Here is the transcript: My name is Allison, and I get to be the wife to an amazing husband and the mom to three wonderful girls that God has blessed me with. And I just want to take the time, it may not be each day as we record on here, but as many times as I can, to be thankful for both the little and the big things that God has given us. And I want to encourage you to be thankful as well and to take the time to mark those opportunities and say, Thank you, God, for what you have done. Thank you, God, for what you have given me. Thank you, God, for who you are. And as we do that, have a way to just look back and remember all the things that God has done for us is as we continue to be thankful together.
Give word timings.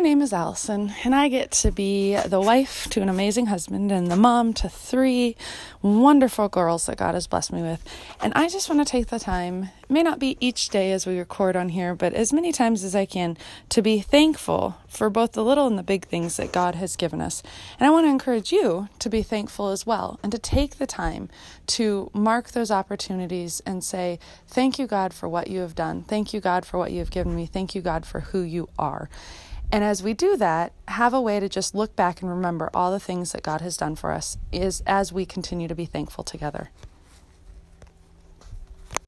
My 0.00 0.04
name 0.04 0.22
is 0.22 0.32
Allison, 0.32 0.94
and 1.04 1.14
I 1.14 1.28
get 1.28 1.50
to 1.50 1.70
be 1.70 2.16
the 2.16 2.40
wife 2.40 2.88
to 2.88 3.02
an 3.02 3.10
amazing 3.10 3.44
husband 3.46 3.92
and 3.92 4.10
the 4.10 4.16
mom 4.16 4.54
to 4.54 4.66
three 4.66 5.36
wonderful 5.82 6.48
girls 6.48 6.86
that 6.86 6.96
God 6.96 7.12
has 7.12 7.26
blessed 7.26 7.52
me 7.52 7.60
with. 7.60 7.84
And 8.22 8.32
I 8.34 8.48
just 8.48 8.70
want 8.70 8.80
to 8.80 8.90
take 8.90 9.08
the 9.08 9.18
time, 9.18 9.64
it 9.64 9.90
may 9.90 10.02
not 10.02 10.18
be 10.18 10.38
each 10.40 10.70
day 10.70 10.92
as 10.92 11.06
we 11.06 11.18
record 11.18 11.54
on 11.54 11.68
here, 11.68 11.94
but 11.94 12.14
as 12.14 12.32
many 12.32 12.50
times 12.50 12.82
as 12.82 12.96
I 12.96 13.04
can, 13.04 13.36
to 13.68 13.82
be 13.82 14.00
thankful 14.00 14.78
for 14.88 15.10
both 15.10 15.32
the 15.32 15.44
little 15.44 15.66
and 15.66 15.78
the 15.78 15.82
big 15.82 16.06
things 16.06 16.38
that 16.38 16.50
God 16.50 16.76
has 16.76 16.96
given 16.96 17.20
us. 17.20 17.42
And 17.78 17.86
I 17.86 17.90
want 17.90 18.06
to 18.06 18.10
encourage 18.10 18.52
you 18.52 18.88
to 19.00 19.10
be 19.10 19.22
thankful 19.22 19.68
as 19.68 19.84
well 19.84 20.18
and 20.22 20.32
to 20.32 20.38
take 20.38 20.78
the 20.78 20.86
time 20.86 21.28
to 21.66 22.10
mark 22.14 22.52
those 22.52 22.70
opportunities 22.70 23.60
and 23.66 23.84
say, 23.84 24.18
Thank 24.48 24.78
you, 24.78 24.86
God, 24.86 25.12
for 25.12 25.28
what 25.28 25.48
you 25.48 25.60
have 25.60 25.74
done. 25.74 26.04
Thank 26.04 26.32
you, 26.32 26.40
God, 26.40 26.64
for 26.64 26.78
what 26.78 26.90
you 26.90 27.00
have 27.00 27.10
given 27.10 27.36
me. 27.36 27.44
Thank 27.44 27.74
you, 27.74 27.82
God, 27.82 28.06
for 28.06 28.20
who 28.20 28.40
you 28.40 28.70
are. 28.78 29.10
And 29.72 29.84
as 29.84 30.02
we 30.02 30.14
do 30.14 30.36
that, 30.36 30.72
have 30.88 31.14
a 31.14 31.20
way 31.20 31.38
to 31.38 31.48
just 31.48 31.74
look 31.74 31.94
back 31.94 32.20
and 32.20 32.30
remember 32.30 32.70
all 32.74 32.90
the 32.90 32.98
things 32.98 33.32
that 33.32 33.42
God 33.42 33.60
has 33.60 33.76
done 33.76 33.94
for 33.94 34.10
us 34.10 34.36
is 34.50 34.82
as 34.86 35.12
we 35.12 35.24
continue 35.24 35.68
to 35.68 35.74
be 35.74 35.86
thankful 35.86 36.24
together. 36.24 36.70